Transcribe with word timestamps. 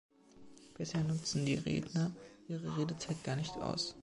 Bisher 0.79 1.03
nutzen 1.03 1.45
die 1.45 1.53
Redner 1.53 2.09
ihre 2.47 2.75
Redezeit 2.75 3.23
gar 3.23 3.35
nicht 3.35 3.55
aus. 3.57 3.93